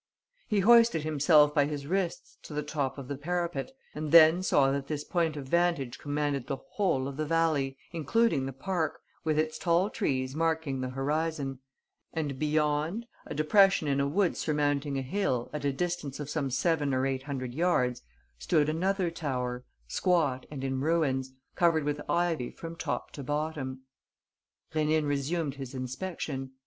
[0.47, 4.71] He hoisted himself by his wrists to the top of the parapet and then saw
[4.71, 9.37] that this point of vantage commanded the whole of the valley, including the park, with
[9.37, 11.59] its tall trees marking the horizon;
[12.13, 16.49] and, beyond, a depression in a wood surmounting a hill, at a distance of some
[16.49, 18.01] seven or eight hundred yards,
[18.39, 23.81] stood another tower, squat and in ruins, covered with ivy from top to bottom.
[24.73, 26.53] Rénine resumed his inspection.